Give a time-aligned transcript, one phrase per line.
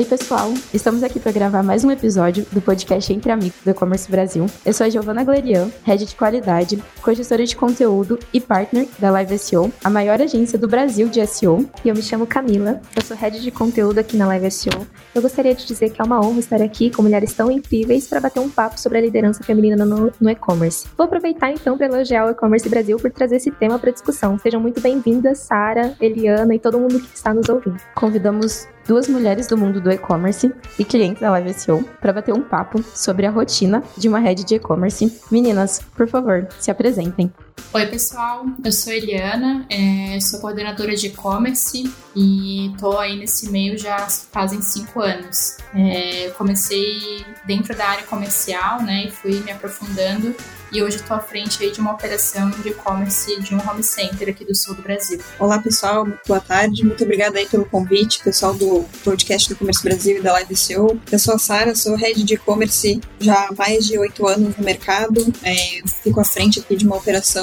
[0.00, 0.54] Oi, pessoal!
[0.72, 4.46] Estamos aqui para gravar mais um episódio do podcast Entre Amigos do E-Commerce Brasil.
[4.64, 9.38] Eu sou a Giovana Glerian, Head de Qualidade, co-gestora de conteúdo e partner da Live
[9.38, 11.68] SEO, a maior agência do Brasil de SEO.
[11.84, 14.86] E eu me chamo Camila, eu sou Head de conteúdo aqui na Live SEO.
[15.14, 18.20] Eu gostaria de dizer que é uma honra estar aqui com mulheres tão incríveis para
[18.20, 20.88] bater um papo sobre a liderança feminina no, no e-commerce.
[20.96, 24.38] Vou aproveitar então para elogiar o E-Commerce Brasil por trazer esse tema para discussão.
[24.38, 27.76] Sejam muito bem-vindas, Sara, Eliana e todo mundo que está nos ouvindo.
[27.94, 32.42] Convidamos duas mulheres do mundo do e-commerce e clientes da Live SEO para bater um
[32.42, 35.20] papo sobre a rotina de uma rede de e-commerce.
[35.30, 37.32] Meninas, por favor, se apresentem.
[37.72, 38.44] Oi, pessoal.
[38.64, 44.60] Eu sou Eliana, é, sou coordenadora de e-commerce e tô aí nesse meio já fazem
[44.60, 45.56] cinco anos.
[46.24, 50.34] Eu comecei dentro da área comercial, né, e fui me aprofundando
[50.72, 54.28] e hoje estou à frente aí de uma operação de e-commerce de um home center
[54.28, 55.20] aqui do sul do Brasil.
[55.38, 60.18] Olá pessoal, boa tarde, muito obrigada aí pelo convite, pessoal do podcast do Comércio Brasil
[60.18, 61.00] e da Live SEO.
[61.10, 64.64] Eu sou a Sara, sou head de e-commerce já há mais de oito anos no
[64.64, 67.39] mercado, é, fico à frente aqui de uma operação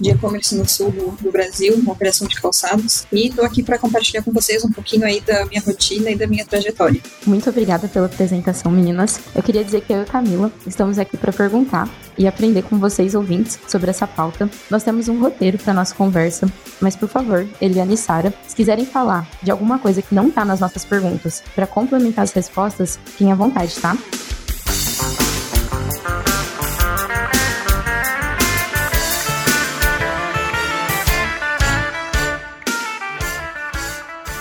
[0.00, 3.78] de e-commerce no sul do, do, Brasil, uma operação de calçados, e estou aqui para
[3.78, 7.00] compartilhar com vocês um pouquinho aí da minha rotina e da minha trajetória.
[7.26, 9.20] Muito obrigada pela apresentação, meninas.
[9.34, 13.14] Eu queria dizer que eu e Camila estamos aqui para perguntar e aprender com vocês
[13.14, 14.50] ouvintes sobre essa pauta.
[14.70, 18.84] Nós temos um roteiro para nossa conversa, mas por favor, Eliane e Sara, se quiserem
[18.84, 23.32] falar de alguma coisa que não está nas nossas perguntas para complementar as respostas, fiquem
[23.32, 23.96] à vontade, tá?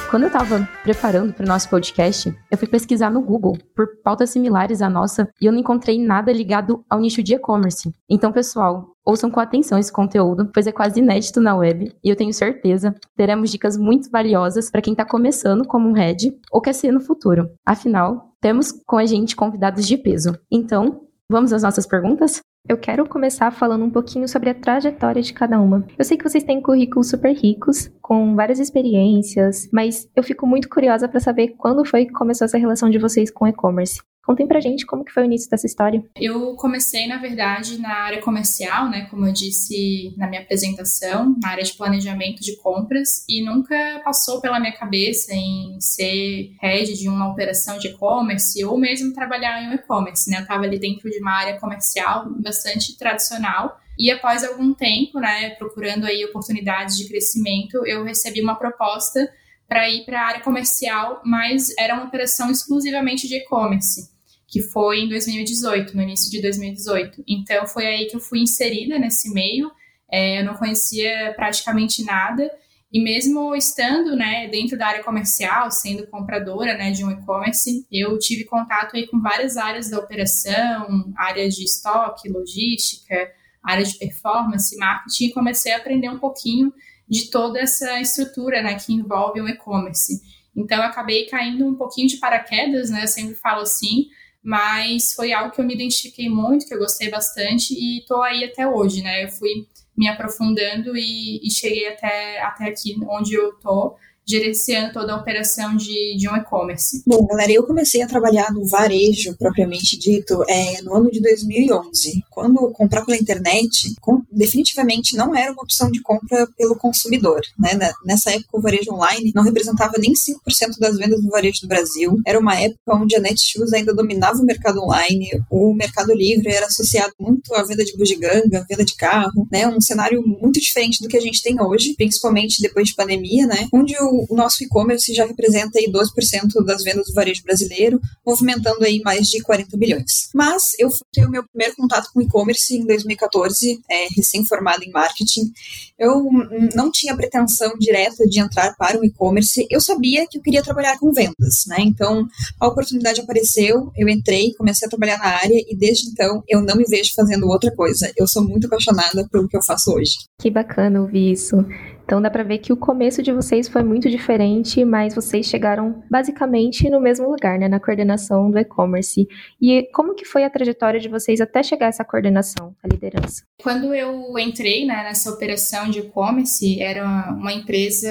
[0.09, 4.31] Quando eu estava preparando para o nosso podcast, eu fui pesquisar no Google por pautas
[4.31, 7.93] similares à nossa e eu não encontrei nada ligado ao nicho de e-commerce.
[8.09, 12.15] Então, pessoal, ouçam com atenção esse conteúdo, pois é quase inédito na web e eu
[12.15, 16.73] tenho certeza teremos dicas muito valiosas para quem está começando como um head ou quer
[16.73, 17.48] ser no futuro.
[17.64, 20.36] Afinal, temos com a gente convidados de peso.
[20.52, 22.42] Então, vamos às nossas perguntas?
[22.67, 25.86] Eu quero começar falando um pouquinho sobre a trajetória de cada uma.
[25.97, 30.69] Eu sei que vocês têm currículos super ricos, com várias experiências, mas eu fico muito
[30.69, 34.02] curiosa para saber quando foi que começou essa relação de vocês com e-commerce.
[34.23, 36.03] Contem pra gente como que foi o início dessa história.
[36.15, 41.49] Eu comecei, na verdade, na área comercial, né, como eu disse na minha apresentação, na
[41.49, 47.09] área de planejamento de compras, e nunca passou pela minha cabeça em ser head de
[47.09, 50.37] uma operação de e-commerce ou mesmo trabalhar em um e-commerce, né?
[50.37, 55.49] Eu estava ali dentro de uma área comercial bastante tradicional, e após algum tempo, né,
[55.51, 59.30] procurando aí oportunidades de crescimento, eu recebi uma proposta
[59.69, 64.09] para ir para a área comercial, mas era uma operação exclusivamente de e-commerce
[64.47, 67.23] que foi em 2018, no início de 2018.
[67.27, 69.71] Então foi aí que eu fui inserida nesse meio.
[70.11, 72.49] É, eu não conhecia praticamente nada
[72.91, 78.17] e mesmo estando, né, dentro da área comercial, sendo compradora, né, de um e-commerce, eu
[78.17, 83.31] tive contato aí com várias áreas da operação, área de estoque, logística,
[83.63, 86.73] área de performance, marketing, e comecei a aprender um pouquinho
[87.09, 90.21] de toda essa estrutura, né, que envolve um e-commerce.
[90.55, 94.08] Então, eu acabei caindo um pouquinho de paraquedas, né, eu sempre falo assim,
[94.43, 98.43] mas foi algo que eu me identifiquei muito, que eu gostei bastante e tô aí
[98.43, 99.25] até hoje, né?
[99.25, 99.67] Eu fui
[99.98, 103.98] me aprofundando e, e cheguei até, até aqui onde eu tô
[104.30, 107.02] gerenciando toda a operação de, de um e-commerce?
[107.06, 112.23] Bom, galera, eu comecei a trabalhar no varejo, propriamente dito, é, no ano de 2011.
[112.30, 117.42] Quando comprar pela internet, com, definitivamente não era uma opção de compra pelo consumidor.
[117.58, 117.72] Né?
[118.06, 122.22] Nessa época, o varejo online não representava nem 5% das vendas do varejo do Brasil.
[122.26, 126.67] Era uma época onde a Netshoes ainda dominava o mercado online, o Mercado Livre era
[126.67, 129.68] associado muito à venda de bugiganga, venda de carro, né?
[129.68, 133.68] um cenário muito diferente do que a gente tem hoje, principalmente depois de pandemia, né?
[133.74, 138.83] onde o o nosso e-commerce já representa aí 12% das vendas do varejo brasileiro, movimentando
[138.83, 140.30] aí mais de 40 bilhões.
[140.33, 145.51] Mas eu tive o meu primeiro contato com e-commerce em 2014, é, recém-formada em marketing.
[145.98, 146.30] Eu
[146.75, 150.98] não tinha pretensão direta de entrar para o e-commerce, eu sabia que eu queria trabalhar
[150.98, 151.77] com vendas, né?
[151.80, 152.27] Então,
[152.60, 156.75] a oportunidade apareceu, eu entrei, comecei a trabalhar na área e desde então eu não
[156.75, 158.12] me vejo fazendo outra coisa.
[158.18, 160.13] Eu sou muito apaixonada pelo que eu faço hoje.
[160.39, 161.65] Que bacana ouvir isso.
[162.10, 166.04] Então dá para ver que o começo de vocês foi muito diferente, mas vocês chegaram
[166.10, 169.28] basicamente no mesmo lugar, né, na coordenação do e-commerce.
[169.62, 173.44] E como que foi a trajetória de vocês até chegar a essa coordenação, a liderança?
[173.62, 178.10] Quando eu entrei né, nessa operação de e-commerce, era uma empresa,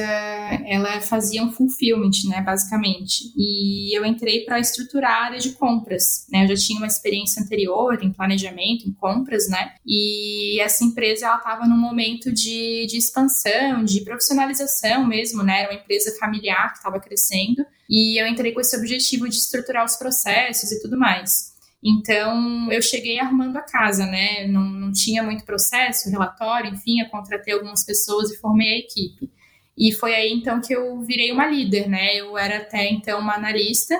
[0.64, 3.32] ela fazia um fulfillment, né, basicamente.
[3.36, 6.44] E eu entrei para estruturar a área de compras, né?
[6.44, 9.72] Eu já tinha uma experiência anterior em planejamento, em compras, né?
[9.84, 15.60] E essa empresa ela estava num momento de, de expansão, de profissionalização mesmo, né?
[15.60, 17.64] Era uma empresa familiar que estava crescendo.
[17.88, 21.56] E eu entrei com esse objetivo de estruturar os processos e tudo mais.
[21.82, 24.46] Então, eu cheguei arrumando a casa, né?
[24.48, 29.30] Não, não tinha muito processo, relatório, enfim, eu contratei algumas pessoas e formei a equipe.
[29.76, 32.16] E foi aí, então, que eu virei uma líder, né?
[32.16, 33.96] Eu era até então uma analista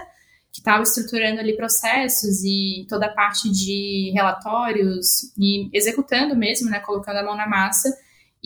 [0.52, 6.80] que estava estruturando ali processos e toda a parte de relatórios e executando mesmo, né?
[6.80, 7.96] Colocando a mão na massa.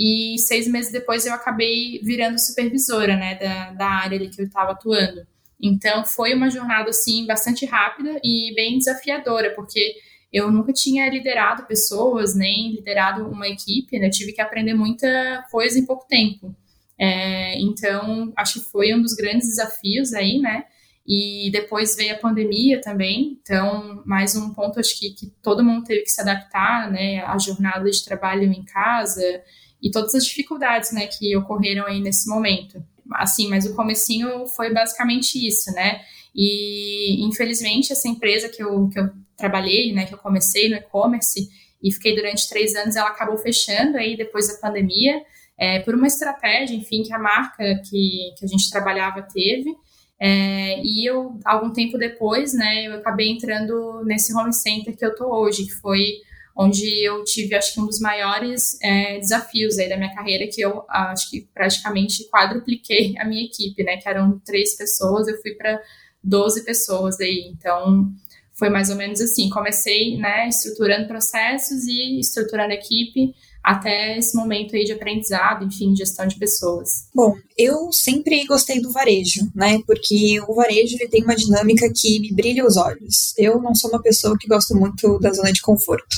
[0.05, 3.37] E seis meses depois eu acabei virando supervisora, né?
[3.37, 5.25] Da, da área ali que eu estava atuando.
[5.63, 9.95] Então foi uma jornada assim bastante rápida e bem desafiadora, porque
[10.33, 14.09] eu nunca tinha liderado pessoas, nem liderado uma equipe, né?
[14.09, 16.53] Eu tive que aprender muita coisa em pouco tempo.
[16.99, 20.65] É, então, acho que foi um dos grandes desafios aí, né?
[21.07, 25.85] E depois veio a pandemia também, então, mais um ponto, acho que, que todo mundo
[25.85, 27.21] teve que se adaptar, né?
[27.25, 29.43] A jornada de trabalho em casa
[29.83, 32.81] e todas as dificuldades, né, que ocorreram aí nesse momento
[33.15, 36.01] assim, mas o comecinho foi basicamente isso, né?
[36.35, 41.49] E infelizmente essa empresa que eu, que eu trabalhei, né, que eu comecei no e-commerce
[41.83, 45.21] e fiquei durante três anos, ela acabou fechando aí depois da pandemia,
[45.59, 49.77] é, por uma estratégia, enfim, que a marca que, que a gente trabalhava teve.
[50.25, 55.17] É, e eu, algum tempo depois, né, eu acabei entrando nesse home center que eu
[55.17, 56.13] tô hoje, que foi
[56.55, 60.61] onde eu tive, acho que um dos maiores é, desafios aí da minha carreira, que
[60.61, 65.57] eu acho que praticamente quadrupliquei a minha equipe, né, que eram três pessoas, eu fui
[65.57, 65.83] para
[66.23, 68.09] 12 pessoas aí, então
[68.53, 74.37] foi mais ou menos assim, comecei, né, estruturando processos e estruturando a equipe, até esse
[74.37, 77.07] momento aí de aprendizado, enfim, gestão de pessoas.
[77.15, 79.81] Bom, eu sempre gostei do varejo, né?
[79.87, 83.35] Porque o varejo ele tem uma dinâmica que me brilha os olhos.
[83.39, 86.17] Eu não sou uma pessoa que gosta muito da zona de conforto.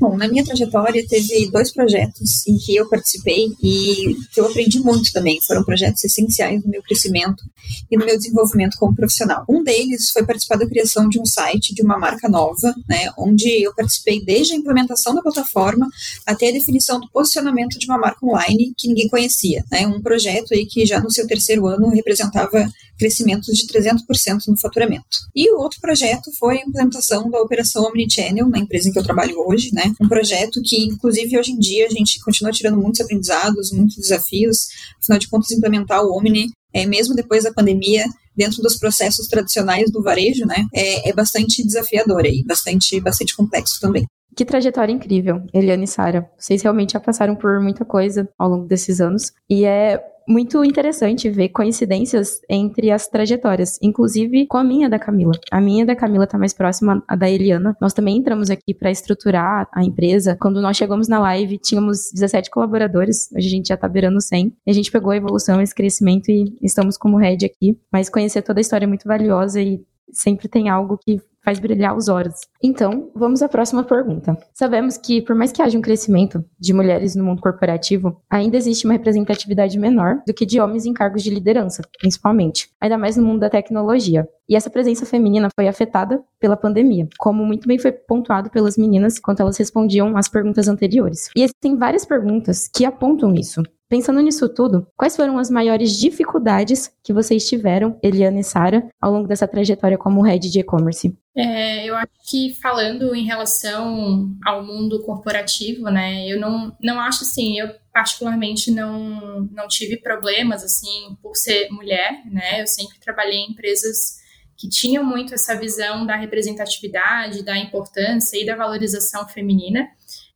[0.00, 4.80] Bom, na minha trajetória teve dois projetos em que eu participei e que eu aprendi
[4.80, 5.38] muito também.
[5.46, 7.44] Foram projetos essenciais no meu crescimento
[7.90, 9.44] e no meu desenvolvimento como profissional.
[9.48, 13.10] Um deles foi participar da criação de um site de uma marca nova, né?
[13.18, 15.88] Onde eu participei desde a implementação da plataforma
[16.24, 19.64] até a definição definição do posicionamento de uma marca online que ninguém conhecia.
[19.70, 19.86] Né?
[19.86, 22.68] Um projeto aí que já no seu terceiro ano representava
[22.98, 25.04] crescimentos de 300% no faturamento.
[25.34, 29.04] E o outro projeto foi a implementação da operação Omnichannel na empresa em que eu
[29.04, 29.92] trabalho hoje, né?
[30.00, 34.68] Um projeto que, inclusive, hoje em dia a gente continua tirando muitos aprendizados, muitos desafios.
[35.02, 39.90] Afinal de contas, implementar o Omni, é, mesmo depois da pandemia, dentro dos processos tradicionais
[39.90, 44.06] do varejo, né, é, é bastante desafiador e bastante, bastante complexo também.
[44.34, 46.30] Que trajetória incrível, Eliane e Sara.
[46.36, 49.32] Vocês realmente já passaram por muita coisa ao longo desses anos.
[49.48, 55.32] E é muito interessante ver coincidências entre as trajetórias, inclusive com a minha da Camila.
[55.50, 57.76] A minha da Camila tá mais próxima à da Eliana.
[57.80, 60.36] Nós também entramos aqui para estruturar a empresa.
[60.40, 64.52] Quando nós chegamos na live, tínhamos 17 colaboradores, hoje a gente já tá beirando 100.
[64.66, 67.78] E a gente pegou a evolução, esse crescimento e estamos como head aqui.
[67.92, 69.80] Mas conhecer toda a história é muito valiosa e
[70.12, 72.34] sempre tem algo que faz brilhar os olhos.
[72.60, 74.36] Então, vamos à próxima pergunta.
[74.52, 78.84] Sabemos que, por mais que haja um crescimento de mulheres no mundo corporativo, ainda existe
[78.84, 83.24] uma representatividade menor do que de homens em cargos de liderança, principalmente, ainda mais no
[83.24, 84.28] mundo da tecnologia.
[84.48, 89.18] E essa presença feminina foi afetada pela pandemia, como muito bem foi pontuado pelas meninas
[89.20, 91.30] quando elas respondiam às perguntas anteriores.
[91.36, 93.62] E existem várias perguntas que apontam isso.
[93.88, 99.12] Pensando nisso tudo, quais foram as maiores dificuldades que vocês tiveram, Eliana e Sara, ao
[99.12, 101.16] longo dessa trajetória como head de e-commerce?
[101.36, 107.22] É, eu acho que falando em relação ao mundo corporativo, né, eu não, não acho
[107.22, 113.38] assim, eu particularmente não, não tive problemas assim por ser mulher, né, eu sempre trabalhei
[113.38, 114.16] em empresas
[114.56, 119.86] que tinham muito essa visão da representatividade, da importância e da valorização feminina.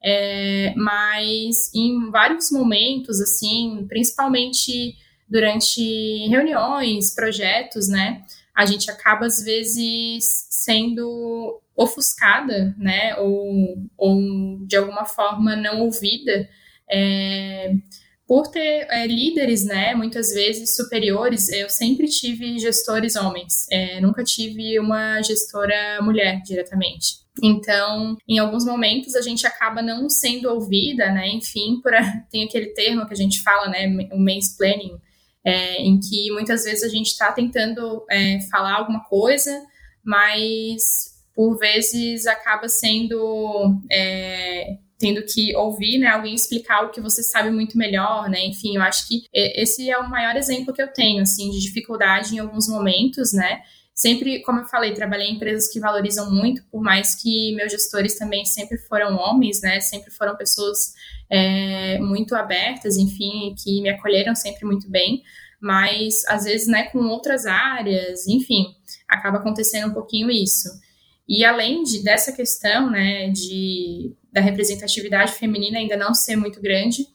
[0.03, 4.97] É, mas em vários momentos, assim, principalmente
[5.29, 14.77] durante reuniões, projetos, né, a gente acaba às vezes sendo ofuscada, né, ou, ou de
[14.77, 16.49] alguma forma não ouvida,
[16.91, 17.75] é,
[18.31, 24.23] por ter é, líderes, né, muitas vezes superiores, eu sempre tive gestores homens, é, nunca
[24.23, 27.19] tive uma gestora mulher diretamente.
[27.43, 31.27] Então, em alguns momentos a gente acaba não sendo ouvida, né?
[31.31, 34.97] Enfim, por a, tem aquele termo que a gente fala, né, o mansplaining,
[35.45, 39.61] é, em que muitas vezes a gente está tentando é, falar alguma coisa,
[40.05, 47.23] mas por vezes acaba sendo é, tendo que ouvir, né, alguém explicar o que você
[47.23, 50.93] sabe muito melhor, né, enfim, eu acho que esse é o maior exemplo que eu
[50.93, 53.63] tenho, assim, de dificuldade em alguns momentos, né,
[53.95, 58.19] sempre, como eu falei, trabalhei em empresas que valorizam muito, por mais que meus gestores
[58.19, 60.93] também sempre foram homens, né, sempre foram pessoas
[61.31, 65.23] é, muito abertas, enfim, que me acolheram sempre muito bem,
[65.59, 68.67] mas às vezes, né, com outras áreas, enfim,
[69.09, 70.69] acaba acontecendo um pouquinho isso.
[71.27, 77.07] E além de, dessa questão, né, de, da representatividade feminina ainda não ser muito grande,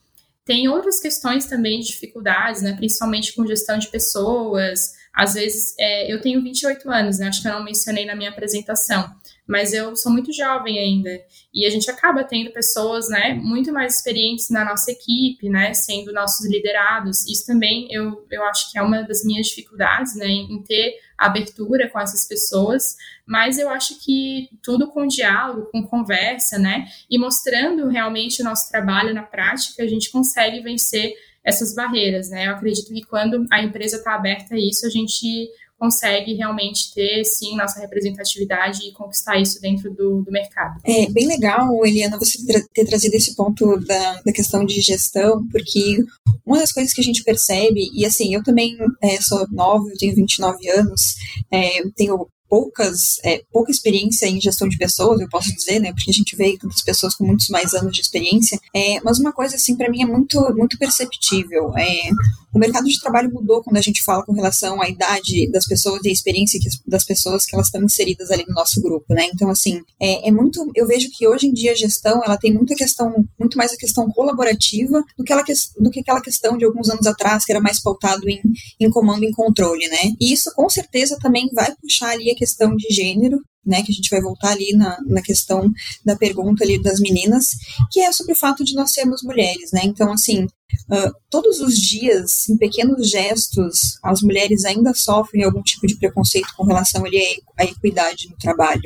[0.46, 4.92] tem outras questões também de dificuldades, né, principalmente com gestão de pessoas.
[5.12, 8.30] Às vezes, é, eu tenho 28 anos, né, acho que eu não mencionei na minha
[8.30, 9.12] apresentação,
[9.44, 11.10] mas eu sou muito jovem ainda.
[11.52, 16.12] E a gente acaba tendo pessoas, né, muito mais experientes na nossa equipe, né, sendo
[16.12, 17.26] nossos liderados.
[17.26, 21.88] Isso também eu, eu acho que é uma das minhas dificuldades, né, em ter abertura
[21.90, 22.96] com essas pessoas,
[23.26, 28.70] mas eu acho que tudo com diálogo, com conversa, né, e mostrando realmente o nosso
[28.70, 32.48] trabalho na prática, a gente consegue vencer essas barreiras, né?
[32.48, 37.24] Eu acredito que quando a empresa está aberta a isso, a gente consegue realmente ter,
[37.24, 40.80] sim, nossa representatividade e conquistar isso dentro do, do mercado.
[40.84, 42.38] É bem legal, Eliana, você
[42.72, 45.98] ter trazido esse ponto da, da questão de gestão, porque
[46.44, 49.98] uma das coisas que a gente percebe, e assim, eu também é, sou nova, eu
[49.98, 51.16] tenho 29 anos,
[51.50, 56.10] é, tenho poucas, é, pouca experiência em gestão de pessoas, eu posso dizer, né, porque
[56.10, 59.56] a gente vê tantas pessoas com muitos mais anos de experiência, é, mas uma coisa,
[59.56, 62.10] assim, para mim é muito, muito perceptível, é,
[62.54, 66.00] o mercado de trabalho mudou quando a gente fala com relação à idade das pessoas
[66.04, 69.28] e a experiência que, das pessoas que elas estão inseridas ali no nosso grupo, né,
[69.32, 72.52] então, assim, é, é muito, eu vejo que hoje em dia a gestão, ela tem
[72.52, 75.44] muita questão, muito mais a questão colaborativa do que, ela,
[75.78, 78.40] do que aquela questão de alguns anos atrás, que era mais pautado em,
[78.80, 82.94] em comando e controle, né, e isso com certeza também vai puxar ali questão de
[82.94, 85.70] gênero, né, que a gente vai voltar ali na, na questão
[86.04, 87.48] da pergunta ali das meninas,
[87.90, 90.46] que é sobre o fato de nós sermos mulheres, né, então, assim,
[90.90, 96.48] Uh, todos os dias, em pequenos gestos, as mulheres ainda sofrem algum tipo de preconceito
[96.56, 97.18] com relação ali,
[97.56, 98.82] à equidade no trabalho.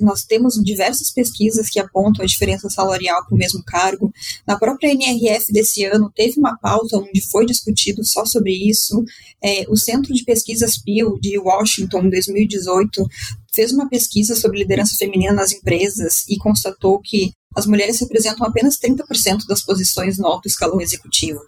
[0.00, 4.12] Nós temos diversas pesquisas que apontam a diferença salarial para o mesmo cargo.
[4.46, 9.02] Na própria NRF desse ano, teve uma pauta onde foi discutido só sobre isso.
[9.42, 13.06] É, o Centro de Pesquisas Pew de Washington, em 2018,
[13.54, 18.78] fez uma pesquisa sobre liderança feminina nas empresas e constatou que as mulheres representam apenas
[18.78, 21.40] 30% das posições no alto escalão executivo.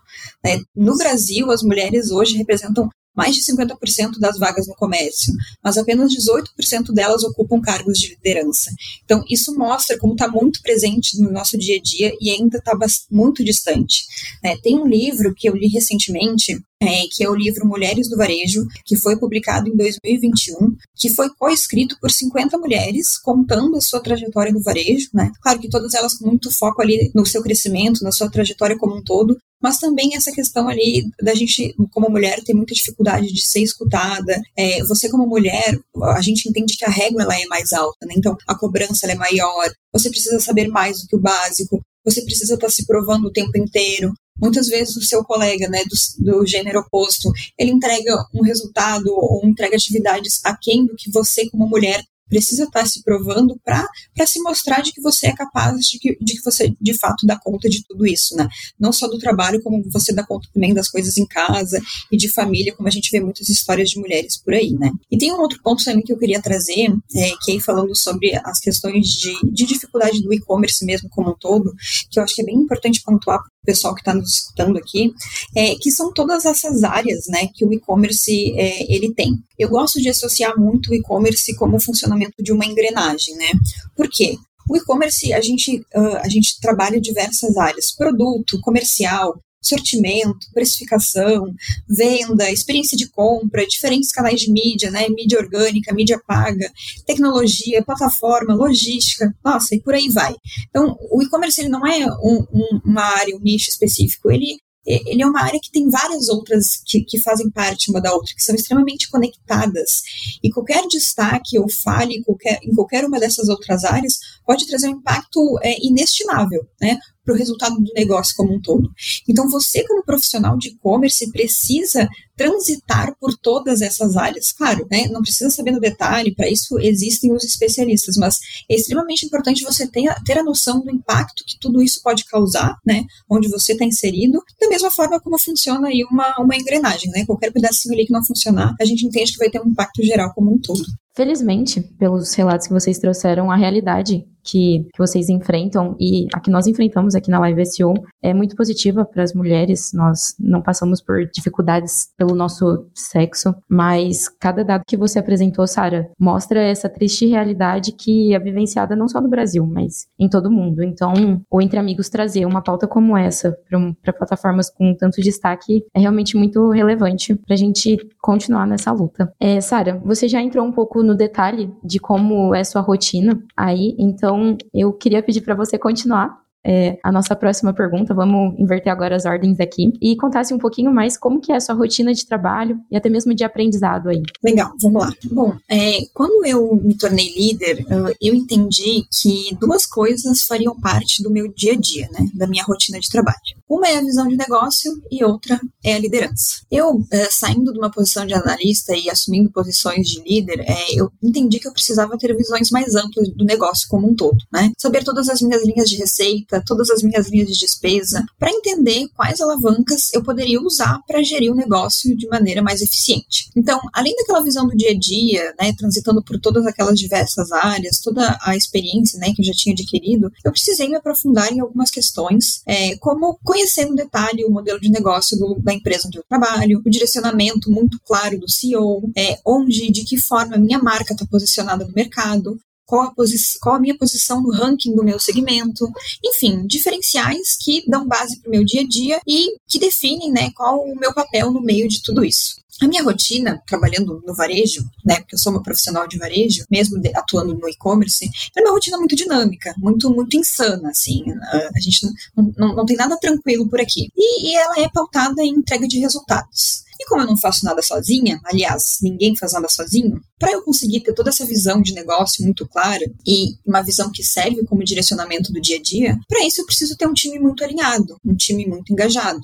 [0.44, 0.61] Né?
[0.76, 5.32] No Brasil, as mulheres hoje representam mais de 50% das vagas no comércio,
[5.62, 8.70] mas apenas 18% delas ocupam cargos de liderança.
[9.04, 12.76] Então, isso mostra como está muito presente no nosso dia a dia e ainda está
[13.11, 14.04] muito distante.
[14.42, 14.56] Né?
[14.62, 18.66] Tem um livro que eu li recentemente, é, que é o livro Mulheres do Varejo,
[18.84, 24.52] que foi publicado em 2021, que foi co-escrito por 50 mulheres, contando a sua trajetória
[24.52, 25.32] no varejo, né?
[25.42, 28.96] Claro que todas elas com muito foco ali no seu crescimento, na sua trajetória como
[28.96, 33.42] um todo, mas também essa questão ali da gente, como mulher, ter muita dificuldade de
[33.42, 34.38] ser escutada.
[34.56, 35.78] É, você, como mulher,
[36.14, 38.14] a gente entende que a régua ela é mais alta, né?
[38.16, 42.54] Então a cobrança é maior, você precisa saber mais do que o básico, você precisa
[42.54, 44.12] estar se provando o tempo inteiro.
[44.40, 49.40] Muitas vezes o seu colega, né, do, do gênero oposto, ele entrega um resultado ou
[49.44, 53.86] entrega atividades aquém do que você, como mulher, precisa estar se provando para
[54.26, 57.38] se mostrar de que você é capaz de que, de que você de fato dá
[57.38, 58.48] conta de tudo isso, né?
[58.78, 62.28] Não só do trabalho, como você dá conta também das coisas em casa e de
[62.28, 64.90] família, como a gente vê muitas histórias de mulheres por aí, né?
[65.10, 68.34] E tem um outro ponto também que eu queria trazer, é, que é falando sobre
[68.44, 71.72] as questões de, de dificuldade do e-commerce mesmo como um todo,
[72.10, 75.12] que eu acho que é bem importante pontuar pessoal que está nos escutando aqui,
[75.56, 79.33] é, que são todas essas áreas né, que o e-commerce é, ele tem.
[79.59, 83.50] Eu gosto de associar muito o e-commerce como o funcionamento de uma engrenagem, né?
[83.97, 84.37] Por quê?
[84.68, 91.54] O e-commerce, a gente, uh, a gente trabalha diversas áreas, produto, comercial, sortimento, precificação,
[91.88, 95.09] venda, experiência de compra, diferentes canais de mídia, né?
[95.09, 96.71] Mídia orgânica, mídia paga,
[97.06, 100.35] tecnologia, plataforma, logística, nossa, e por aí vai.
[100.68, 105.23] Então, o e-commerce ele não é um, um, uma área, um nicho específico, ele ele
[105.23, 108.42] é uma área que tem várias outras que, que fazem parte uma da outra, que
[108.42, 110.02] são extremamente conectadas.
[110.42, 114.99] E qualquer destaque ou falhe qualquer, em qualquer uma dessas outras áreas pode trazer um
[114.99, 116.99] impacto é, inestimável, né?
[117.25, 118.90] Para o resultado do negócio como um todo.
[119.28, 124.52] Então, você, como profissional de e-commerce, precisa transitar por todas essas áreas.
[124.52, 128.38] Claro, né, não precisa saber no detalhe, para isso existem os especialistas, mas
[128.69, 132.25] é extremamente importante você ter a, ter a noção do impacto que tudo isso pode
[132.25, 137.11] causar, né, onde você está inserido, da mesma forma como funciona aí uma, uma engrenagem,
[137.11, 140.02] né, qualquer pedacinho ali que não funcionar, a gente entende que vai ter um impacto
[140.02, 140.83] geral como um todo.
[141.16, 146.50] Felizmente, pelos relatos que vocês trouxeram, a realidade que, que vocês enfrentam e a que
[146.50, 149.92] nós enfrentamos aqui na Live SEO é muito positiva para as mulheres.
[149.94, 156.10] Nós não passamos por dificuldades pelo nosso sexo, mas cada dado que você apresentou, Sara,
[156.18, 160.82] mostra essa triste realidade que é vivenciada não só no Brasil, mas em todo mundo.
[160.82, 163.56] Então, o Entre Amigos trazer uma pauta como essa
[164.02, 169.32] para plataformas com tanto destaque é realmente muito relevante para a gente continuar nessa luta.
[169.40, 173.94] É, Sara, você já entrou um pouco no detalhe de como é sua rotina aí,
[173.98, 178.14] então então, eu queria pedir para você continuar é, a nossa próxima pergunta.
[178.14, 181.61] Vamos inverter agora as ordens aqui e contasse um pouquinho mais como que é a
[181.61, 184.23] sua rotina de trabalho e até mesmo de aprendizado aí.
[184.42, 185.12] Legal, vamos lá.
[185.30, 187.85] Bom, é, quando eu me tornei líder,
[188.21, 192.64] eu entendi que duas coisas fariam parte do meu dia a dia, né, da minha
[192.64, 193.38] rotina de trabalho.
[193.68, 196.62] Uma é a visão de negócio e outra é a liderança.
[196.71, 201.11] Eu, é, saindo de uma posição de analista e assumindo posições de líder, é, eu
[201.23, 204.71] entendi que eu precisava ter visões mais amplas do negócio como um todo, né?
[204.78, 209.06] Saber todas as minhas linhas de receita, todas as minhas linhas de despesa, para entender
[209.14, 213.50] quais alavancas eu poderia usar para gerir o negócio de maneira mais eficiente.
[213.56, 218.00] Então, além daquela visão do dia a dia, né, transitando por todas aquelas diversas áreas,
[218.00, 221.90] toda a experiência né, que eu já tinha adquirido, eu precisei me aprofundar em algumas
[221.90, 226.25] questões, é, como conhecer no detalhe o modelo de negócio do, da empresa onde eu
[226.28, 231.26] trabalho, o direcionamento muito claro do CEO, é, onde, de que forma minha marca está
[231.26, 232.58] posicionada no mercado,
[232.94, 233.14] qual a,
[233.60, 235.90] qual a minha posição no ranking do meu segmento,
[236.24, 240.50] enfim, diferenciais que dão base para o meu dia a dia e que definem né,
[240.54, 242.62] qual o meu papel no meio de tudo isso.
[242.83, 247.00] A minha rotina, trabalhando no varejo, né, porque eu sou uma profissional de varejo, mesmo
[247.00, 251.25] de, atuando no e-commerce, é uma rotina muito dinâmica, muito muito insana, assim.
[251.52, 254.09] A, gente não, não, tem nada tranquilo por aqui.
[254.16, 256.85] E, e ela é pautada em entrega de resultados.
[257.00, 261.00] E como eu não faço nada sozinha, aliás, ninguém faz nada sozinho, para eu conseguir
[261.00, 265.52] ter toda essa visão de negócio muito clara e uma visão que serve como direcionamento
[265.52, 268.66] do dia a dia, para isso eu preciso ter um time muito alinhado, um time
[268.66, 269.43] muito engajado,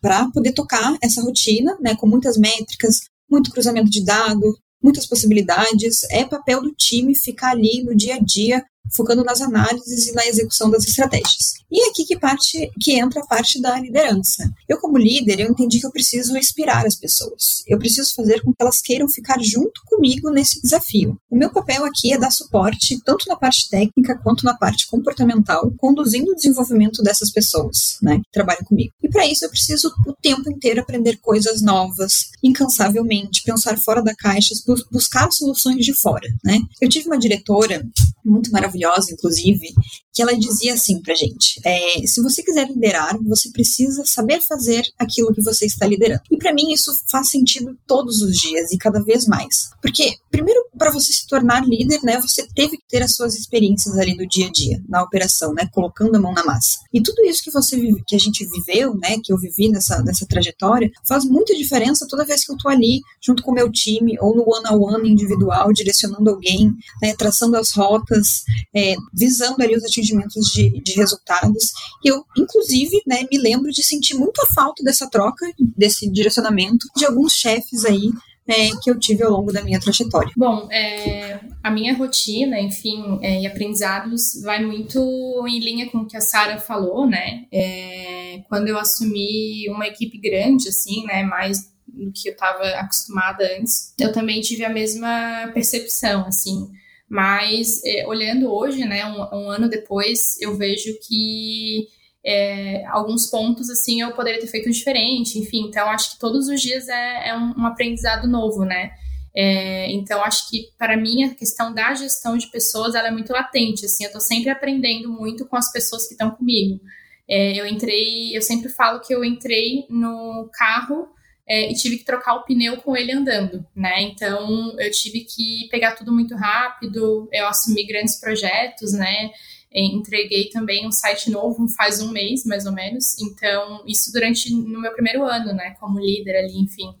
[0.00, 6.02] para poder tocar essa rotina, né, com muitas métricas, muito cruzamento de dados, muitas possibilidades.
[6.10, 10.26] É papel do time ficar ali no dia a dia focando nas análises e na
[10.26, 11.54] execução das estratégias.
[11.70, 14.48] E é aqui que parte que entra a parte da liderança.
[14.68, 17.64] Eu como líder, eu entendi que eu preciso inspirar as pessoas.
[17.66, 21.18] Eu preciso fazer com que elas queiram ficar junto comigo nesse desafio.
[21.28, 25.72] O meu papel aqui é dar suporte tanto na parte técnica quanto na parte comportamental,
[25.76, 28.92] conduzindo o desenvolvimento dessas pessoas, né, que trabalham comigo.
[29.02, 34.14] E para isso eu preciso o tempo inteiro aprender coisas novas, incansavelmente, pensar fora da
[34.14, 34.54] caixa,
[34.92, 36.60] buscar soluções de fora, né?
[36.80, 37.84] Eu tive uma diretora
[38.24, 39.68] muito maravilhosa, inclusive,
[40.14, 44.84] que ela dizia assim pra gente: é, se você quiser liderar, você precisa saber fazer
[44.98, 46.22] aquilo que você está liderando.
[46.30, 49.70] E para mim isso faz sentido todos os dias e cada vez mais.
[49.82, 53.98] Porque, primeiro, para você se tornar líder, né, você teve que ter as suas experiências
[53.98, 56.78] ali do dia a dia, na operação, né, colocando a mão na massa.
[56.92, 57.74] E tudo isso que você
[58.06, 62.24] que a gente viveu, né, que eu vivi nessa, nessa trajetória, faz muita diferença toda
[62.24, 65.10] vez que eu tô ali junto com o meu time ou no one on one
[65.10, 66.72] individual, direcionando alguém,
[67.02, 71.72] né, traçando as rotas, é, visando ali os atingimentos atingimentos de, de resultados.
[72.04, 77.06] E eu, inclusive, né, me lembro de sentir muita falta dessa troca, desse direcionamento de
[77.06, 78.10] alguns chefes aí
[78.46, 80.30] é, que eu tive ao longo da minha trajetória.
[80.36, 85.00] Bom, é, a minha rotina, enfim, é, e aprendizados vai muito
[85.48, 87.46] em linha com o que a Sara falou, né?
[87.50, 93.44] É, quando eu assumi uma equipe grande, assim, né, mais do que eu estava acostumada
[93.58, 96.68] antes, eu também tive a mesma percepção, assim.
[97.14, 101.86] Mas é, olhando hoje, né, um, um, ano depois, eu vejo que
[102.26, 105.68] é, alguns pontos assim eu poderia ter feito diferente, enfim.
[105.68, 108.90] Então acho que todos os dias é, é um, um, aprendizado novo, né?
[109.32, 113.32] É, então acho que para mim a questão da gestão de pessoas ela é muito
[113.32, 113.86] latente.
[113.86, 116.80] Assim, eu estou sempre aprendendo muito com as pessoas que estão comigo.
[117.28, 121.06] É, eu entrei, eu sempre falo que eu entrei no carro
[121.46, 124.02] é, e tive que trocar o pneu com ele andando, né?
[124.02, 129.30] Então eu tive que pegar tudo muito rápido, eu assumi grandes projetos, né?
[129.72, 133.18] Entreguei também um site novo faz um mês, mais ou menos.
[133.20, 135.74] Então, isso durante no meu primeiro ano, né?
[135.80, 136.94] Como líder ali, enfim.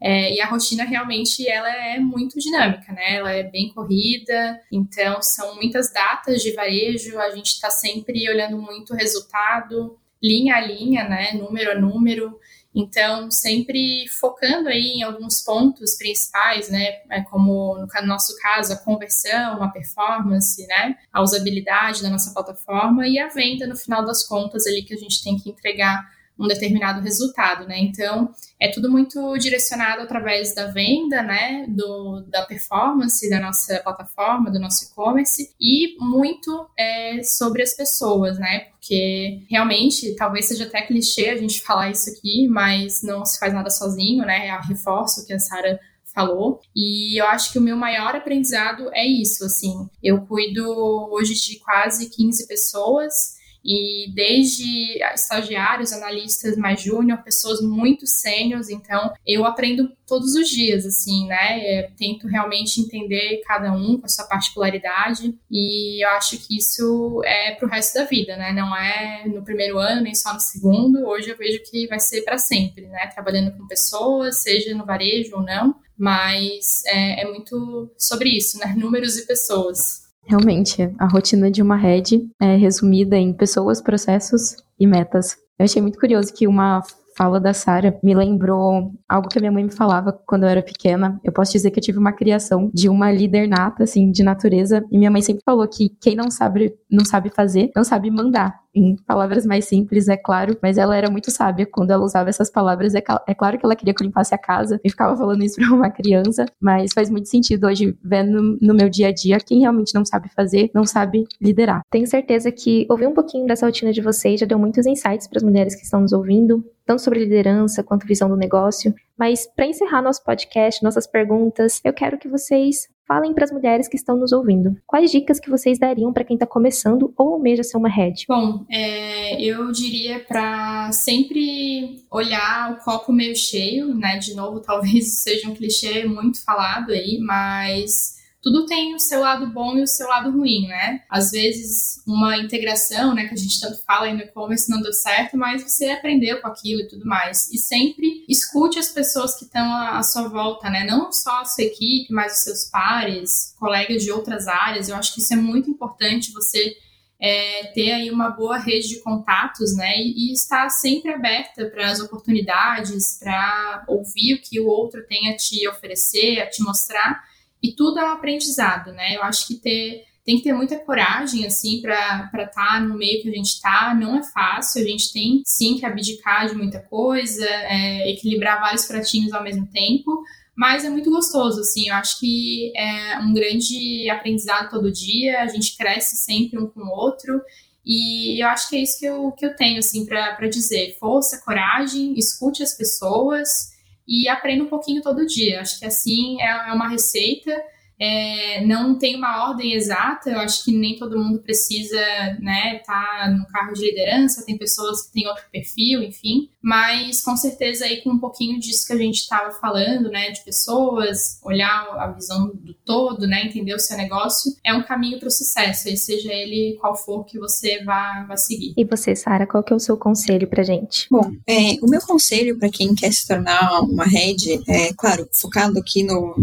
[0.00, 3.16] É, e a rotina realmente ela é muito dinâmica, né?
[3.16, 8.56] Ela é bem corrida, então são muitas datas de varejo, a gente está sempre olhando
[8.56, 11.32] muito o resultado, linha a linha, né?
[11.34, 12.38] Número a número.
[12.74, 18.76] Então, sempre focando aí em alguns pontos principais, né, é como no nosso caso, a
[18.76, 24.24] conversão, a performance, né, a usabilidade da nossa plataforma e a venda no final das
[24.26, 27.78] contas ali que a gente tem que entregar um determinado resultado, né?
[27.78, 31.66] Então, é tudo muito direcionado através da venda, né?
[31.68, 38.38] Do, da performance da nossa plataforma, do nosso e-commerce e muito é, sobre as pessoas,
[38.38, 38.60] né?
[38.70, 43.52] Porque realmente, talvez seja até clichê a gente falar isso aqui, mas não se faz
[43.52, 44.50] nada sozinho, né?
[44.50, 45.78] Eu reforço o que a Sara
[46.14, 46.60] falou.
[46.74, 49.88] E eu acho que o meu maior aprendizado é isso, assim.
[50.02, 50.66] Eu cuido
[51.10, 59.12] hoje de quase 15 pessoas e desde estagiários, analistas mais júnior, pessoas muito sêniores, então
[59.26, 61.60] eu aprendo todos os dias, assim, né?
[61.60, 67.22] É, tento realmente entender cada um com a sua particularidade e eu acho que isso
[67.24, 68.52] é pro resto da vida, né?
[68.52, 71.06] Não é no primeiro ano nem só no segundo.
[71.06, 73.06] Hoje eu vejo que vai ser para sempre, né?
[73.08, 78.74] Trabalhando com pessoas, seja no varejo ou não, mas é, é muito sobre isso, né?
[78.76, 80.09] Números e pessoas.
[80.26, 85.36] Realmente, a rotina de uma rede é resumida em pessoas, processos e metas.
[85.58, 86.82] Eu achei muito curioso que uma
[87.16, 90.62] fala da Sara me lembrou algo que a minha mãe me falava quando eu era
[90.62, 91.20] pequena.
[91.22, 94.84] Eu posso dizer que eu tive uma criação de uma líder nata, assim, de natureza.
[94.90, 98.58] E minha mãe sempre falou que quem não sabe, não sabe fazer, não sabe mandar
[98.74, 102.50] em palavras mais simples, é claro, mas ela era muito sábia quando ela usava essas
[102.50, 102.94] palavras.
[102.94, 105.56] É, é claro que ela queria que eu limpasse a casa e ficava falando isso
[105.60, 109.60] para uma criança, mas faz muito sentido hoje, vendo no meu dia a dia, quem
[109.60, 111.82] realmente não sabe fazer, não sabe liderar.
[111.90, 115.38] Tenho certeza que ouvir um pouquinho dessa rotina de vocês já deu muitos insights para
[115.38, 118.94] as mulheres que estão nos ouvindo, tanto sobre liderança quanto visão do negócio.
[119.20, 123.86] Mas para encerrar nosso podcast, nossas perguntas, eu quero que vocês falem para as mulheres
[123.86, 124.74] que estão nos ouvindo.
[124.86, 128.24] Quais dicas que vocês dariam para quem está começando ou almeja ser uma head?
[128.26, 134.16] Bom, é, eu diria para sempre olhar o copo meio cheio, né?
[134.16, 139.46] De novo, talvez seja um clichê muito falado aí, mas tudo tem o seu lado
[139.50, 141.02] bom e o seu lado ruim, né?
[141.10, 144.92] Às vezes, uma integração, né, que a gente tanto fala aí no e-commerce não deu
[144.92, 147.50] certo, mas você aprendeu com aquilo e tudo mais.
[147.52, 150.84] E sempre escute as pessoas que estão à sua volta, né?
[150.84, 154.88] Não só a sua equipe, mas os seus pares, colegas de outras áreas.
[154.88, 156.76] Eu acho que isso é muito importante você
[157.20, 159.98] é, ter aí uma boa rede de contatos, né?
[159.98, 165.28] E, e estar sempre aberta para as oportunidades, para ouvir o que o outro tem
[165.28, 167.28] a te oferecer, a te mostrar
[167.62, 169.16] e tudo é um aprendizado, né?
[169.16, 173.22] Eu acho que ter, tem que ter muita coragem, assim, para estar tá no meio
[173.22, 173.94] que a gente está.
[173.94, 178.86] Não é fácil, a gente tem sim que abdicar de muita coisa, é, equilibrar vários
[178.86, 180.22] pratinhos ao mesmo tempo,
[180.56, 181.88] mas é muito gostoso, assim.
[181.88, 186.80] Eu acho que é um grande aprendizado todo dia, a gente cresce sempre um com
[186.80, 187.40] o outro.
[187.84, 190.96] E eu acho que é isso que eu, que eu tenho, assim, para dizer.
[190.98, 193.69] Força, coragem, escute as pessoas
[194.10, 195.60] e aprenda um pouquinho todo dia.
[195.60, 197.52] Acho que assim é, é uma receita
[198.00, 202.00] é, não tem uma ordem exata, eu acho que nem todo mundo precisa
[202.40, 207.36] né, tá no carro de liderança, tem pessoas que têm outro perfil, enfim, mas com
[207.36, 211.88] certeza aí com um pouquinho disso que a gente estava falando, né, de pessoas, olhar
[211.98, 215.88] a visão do todo, né, entender o seu negócio, é um caminho para o sucesso,
[215.88, 218.72] aí seja ele qual for que você vá, vá seguir.
[218.78, 221.06] E você, Sara, qual que é o seu conselho para gente?
[221.10, 225.78] Bom, é, o meu conselho para quem quer se tornar uma rede, é claro, focado
[225.78, 226.34] aqui no,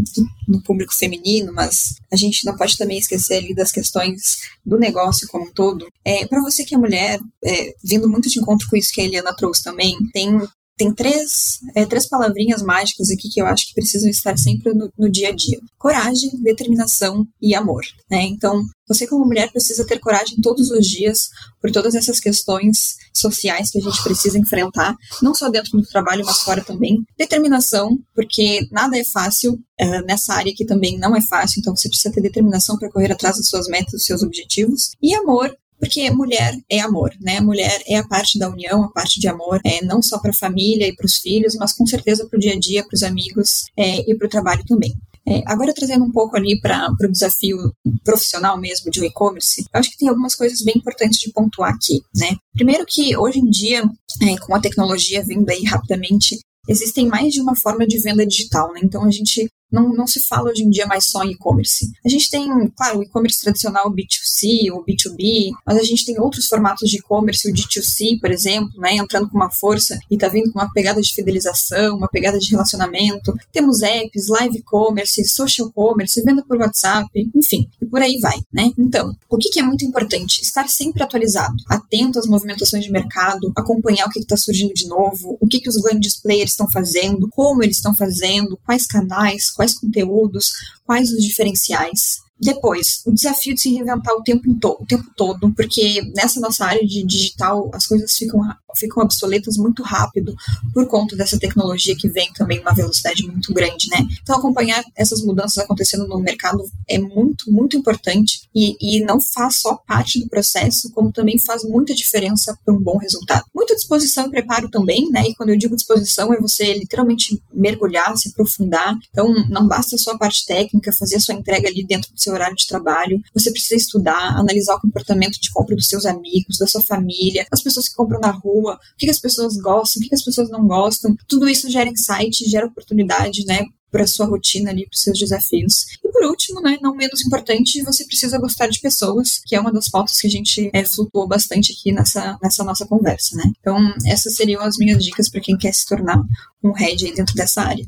[0.48, 5.28] no público feminino, mas a gente não pode também esquecer ali das questões do negócio
[5.28, 5.88] como um todo.
[6.06, 9.04] É, para você que é mulher, é, vindo muito de encontro com isso que a
[9.04, 10.40] Eliana trouxe também, tem
[10.78, 14.92] tem três, é, três palavrinhas mágicas aqui que eu acho que precisam estar sempre no,
[14.98, 17.82] no dia a dia: coragem, determinação e amor.
[18.10, 18.22] Né?
[18.24, 23.72] Então, você, como mulher, precisa ter coragem todos os dias por todas essas questões sociais
[23.72, 27.04] que a gente precisa enfrentar, não só dentro do trabalho, mas fora também.
[27.18, 31.90] Determinação, porque nada é fácil é, nessa área que também não é fácil, então você
[31.90, 34.92] precisa ter determinação para correr atrás das suas metas, dos seus objetivos.
[35.02, 37.40] E amor, porque mulher é amor, né?
[37.40, 40.34] Mulher é a parte da união, a parte de amor, é, não só para a
[40.34, 43.04] família e para os filhos, mas com certeza para o dia a dia, para os
[43.04, 44.94] amigos é, e para o trabalho também.
[45.30, 47.58] É, agora trazendo um pouco ali para o desafio
[48.04, 52.02] profissional mesmo de e-commerce, eu acho que tem algumas coisas bem importantes de pontuar aqui,
[52.16, 52.38] né?
[52.54, 53.84] Primeiro que hoje em dia,
[54.22, 58.72] é, com a tecnologia vindo aí rapidamente, existem mais de uma forma de venda digital,
[58.72, 58.80] né?
[58.82, 61.92] Então a gente não, não se fala hoje em dia mais só em e-commerce.
[62.06, 66.48] A gente tem, claro, o e-commerce tradicional B2C ou B2B, mas a gente tem outros
[66.48, 70.52] formatos de e-commerce, o D2C, por exemplo, né, entrando com uma força e tá vindo
[70.52, 73.34] com uma pegada de fidelização, uma pegada de relacionamento.
[73.52, 78.72] Temos apps, live e-commerce, social commerce, venda por WhatsApp, enfim, e por aí vai, né?
[78.78, 80.42] Então, o que, que é muito importante?
[80.42, 85.38] Estar sempre atualizado, atento às movimentações de mercado, acompanhar o que está surgindo de novo,
[85.40, 89.74] o que, que os grandes players estão fazendo, como eles estão fazendo, quais canais, quais
[89.74, 90.54] conteúdos,
[90.86, 92.20] quais os diferenciais.
[92.40, 96.86] Depois, o desafio de se reinventar o tempo, o tempo todo, porque nessa nossa área
[96.86, 98.42] de digital as coisas ficam,
[98.76, 100.36] ficam obsoletas muito rápido
[100.74, 104.06] por conta dessa tecnologia que vem também uma velocidade muito grande, né?
[104.22, 109.58] Então, acompanhar essas mudanças acontecendo no mercado é muito, muito importante e, e não faz
[109.58, 113.46] só parte do processo, como também faz muita diferença para um bom resultado.
[113.54, 115.24] Muita disposição e preparo também, né?
[115.28, 118.96] E quando eu digo disposição, é você literalmente mergulhar, se aprofundar.
[119.10, 122.34] Então, não basta só a parte técnica, fazer a sua entrega ali dentro do seu
[122.34, 123.22] horário de trabalho.
[123.34, 127.64] Você precisa estudar, analisar o comportamento de compra dos seus amigos, da sua família, das
[127.64, 130.68] pessoas que compram na rua, o que, as pessoas gostam, o que, as pessoas não
[130.68, 131.16] gostam.
[131.28, 133.66] Tudo isso gera insight, gera oportunidade, né?
[133.90, 135.86] para sua rotina ali, para os seus desafios.
[136.04, 139.72] E por último, né, não menos importante, você precisa gostar de pessoas, que é uma
[139.72, 143.44] das pautas que a gente é, flutuou bastante aqui nessa, nessa nossa conversa, né?
[143.60, 146.22] Então, essas seriam as minhas dicas para quem quer se tornar
[146.64, 147.86] um head dentro dessa área.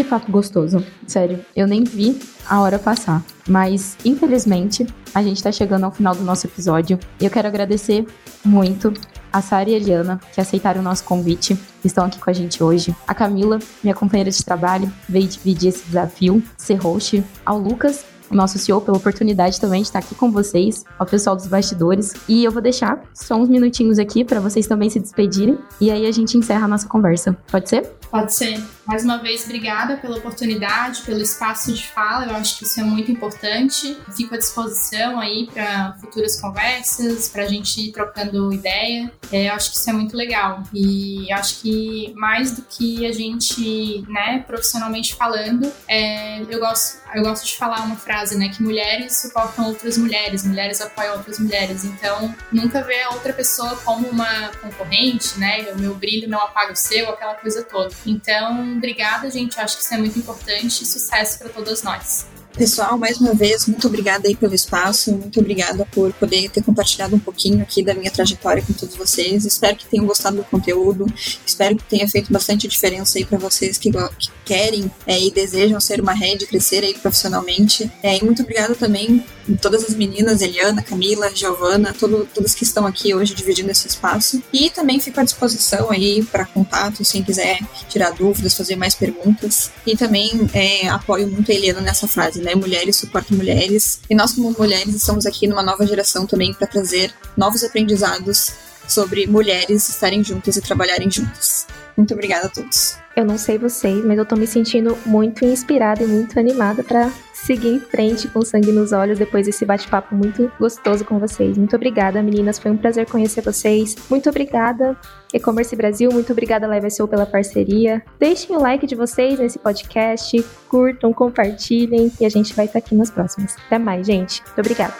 [0.00, 0.82] Que papo gostoso.
[1.06, 3.22] Sério, eu nem vi a hora passar.
[3.46, 6.98] Mas, infelizmente, a gente tá chegando ao final do nosso episódio.
[7.20, 8.06] E eu quero agradecer
[8.42, 8.94] muito
[9.30, 12.64] a Sara e a Eliana, que aceitaram o nosso convite, estão aqui com a gente
[12.64, 12.96] hoje.
[13.06, 17.22] A Camila, minha companheira de trabalho, veio dividir esse desafio, ser host.
[17.44, 21.36] Ao Lucas, o nosso CEO, pela oportunidade também de estar aqui com vocês, ao pessoal
[21.36, 22.14] dos bastidores.
[22.26, 25.58] E eu vou deixar só uns minutinhos aqui para vocês também se despedirem.
[25.78, 27.36] E aí a gente encerra a nossa conversa.
[27.50, 27.99] Pode ser?
[28.10, 28.60] Pode ser.
[28.84, 32.26] Mais uma vez, obrigada pela oportunidade, pelo espaço de fala.
[32.26, 33.96] Eu acho que isso é muito importante.
[34.16, 39.12] Fico à disposição aí para futuras conversas, para a gente ir trocando ideia.
[39.30, 40.64] É, eu acho que isso é muito legal.
[40.74, 47.22] E acho que mais do que a gente, né, profissionalmente falando, é, eu, gosto, eu
[47.22, 51.84] gosto de falar uma frase, né, que mulheres suportam outras mulheres, mulheres apoiam outras mulheres.
[51.84, 55.70] Então, nunca ver a outra pessoa como uma concorrente, né?
[55.72, 57.99] O meu brilho não apaga o seu, aquela coisa toda.
[58.06, 59.60] Então, obrigada, gente.
[59.60, 62.26] Acho que isso é muito importante sucesso para todas nós.
[62.60, 67.16] Pessoal, mais uma vez, muito obrigada aí pelo espaço, muito obrigada por poder ter compartilhado
[67.16, 69.46] um pouquinho aqui da minha trajetória com todos vocês.
[69.46, 71.06] Espero que tenham gostado do conteúdo,
[71.46, 75.80] espero que tenha feito bastante diferença aí para vocês que, que querem é, e desejam
[75.80, 77.90] ser uma rede, crescer aí profissionalmente.
[78.02, 79.24] É, e muito obrigada também
[79.56, 84.42] todas as meninas, Eliana, Camila, Giovana, todo, todas que estão aqui hoje dividindo esse espaço.
[84.52, 89.70] E também fico à disposição aí para contato, quem quiser tirar dúvidas, fazer mais perguntas.
[89.86, 92.60] E também é, apoio muito a Eliana nessa frase, né?
[92.60, 94.00] Mulheres suportam mulheres.
[94.08, 98.52] E nós, como mulheres, estamos aqui numa nova geração também para trazer novos aprendizados
[98.88, 101.66] sobre mulheres estarem juntas e trabalharem juntas.
[101.96, 102.96] Muito obrigada a todos.
[103.14, 107.12] Eu não sei vocês, mas eu tô me sentindo muito inspirada e muito animada para
[107.44, 111.56] seguir em frente com sangue nos olhos depois desse bate-papo muito gostoso com vocês.
[111.56, 112.58] Muito obrigada, meninas.
[112.58, 113.96] Foi um prazer conhecer vocês.
[114.08, 114.96] Muito obrigada,
[115.32, 116.10] E-Commerce Brasil.
[116.12, 118.02] Muito obrigada, Live SEO, pela parceria.
[118.18, 122.94] Deixem o like de vocês nesse podcast, curtam, compartilhem e a gente vai estar aqui
[122.94, 123.56] nas próximas.
[123.66, 124.42] Até mais, gente.
[124.42, 124.94] Muito obrigada.